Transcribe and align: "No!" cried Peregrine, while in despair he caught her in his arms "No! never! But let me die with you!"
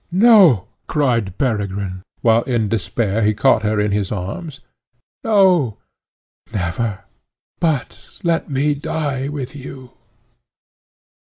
"No!" 0.11 0.65
cried 0.87 1.37
Peregrine, 1.37 2.01
while 2.21 2.41
in 2.45 2.69
despair 2.69 3.21
he 3.21 3.35
caught 3.35 3.61
her 3.61 3.79
in 3.79 3.91
his 3.91 4.11
arms 4.11 4.59
"No! 5.23 5.77
never! 6.51 7.03
But 7.59 8.19
let 8.23 8.49
me 8.49 8.73
die 8.73 9.27
with 9.29 9.55
you!" 9.55 9.91